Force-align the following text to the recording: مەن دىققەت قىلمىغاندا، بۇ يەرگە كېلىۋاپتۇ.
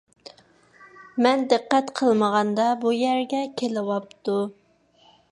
مەن 1.25 1.43
دىققەت 1.51 1.91
قىلمىغاندا، 1.99 2.65
بۇ 2.85 2.93
يەرگە 2.95 3.41
كېلىۋاپتۇ. 3.61 4.39